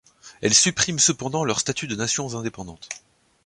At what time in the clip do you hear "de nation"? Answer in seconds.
1.85-2.33